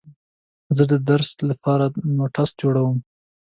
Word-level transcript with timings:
زه 0.75 0.83
د 0.91 0.93
درس 1.09 1.31
لپاره 1.49 1.85
نوټس 2.17 2.49
جوړوم. 2.61 2.97